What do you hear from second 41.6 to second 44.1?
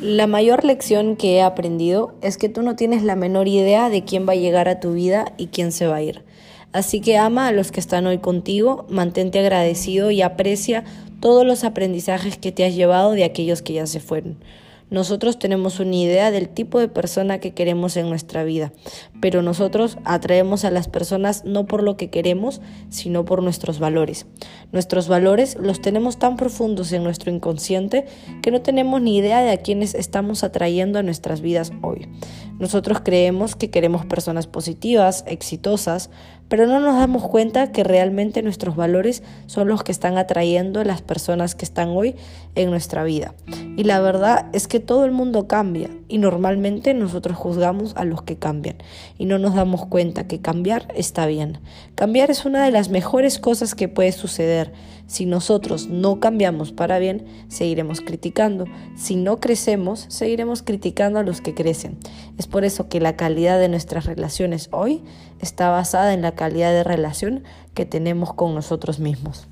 están hoy en nuestra vida. Y la